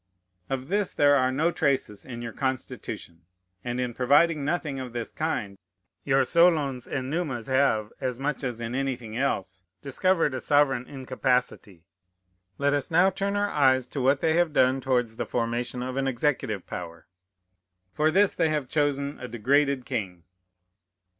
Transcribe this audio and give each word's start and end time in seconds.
Of 0.49 0.67
this 0.69 0.95
there 0.95 1.15
are 1.15 1.31
no 1.31 1.51
traces 1.51 2.05
in 2.05 2.23
your 2.23 2.33
Constitution; 2.33 3.21
and 3.63 3.79
in 3.79 3.93
providing 3.93 4.43
nothing 4.43 4.79
of 4.79 4.93
this 4.93 5.11
kind, 5.11 5.59
your 6.03 6.25
Solons 6.25 6.87
and 6.87 7.13
Numas 7.13 7.45
have, 7.45 7.93
as 8.01 8.17
much 8.17 8.43
as 8.43 8.59
in 8.59 8.73
anything 8.73 9.15
else, 9.15 9.61
discovered 9.83 10.33
a 10.33 10.39
sovereign 10.39 10.87
incapacity. 10.87 11.83
Let 12.57 12.73
us 12.73 12.89
now 12.89 13.11
turn 13.11 13.35
our 13.35 13.51
eyes 13.51 13.85
to 13.89 14.01
what 14.01 14.21
they 14.21 14.33
have 14.33 14.53
done 14.53 14.81
towards 14.81 15.17
the 15.17 15.25
formation 15.27 15.83
of 15.83 15.97
an 15.97 16.07
executive 16.07 16.65
power. 16.65 17.05
For 17.93 18.09
this 18.09 18.33
they 18.33 18.49
have 18.49 18.67
chosen 18.69 19.19
a 19.19 19.27
degraded 19.27 19.85
king. 19.85 20.23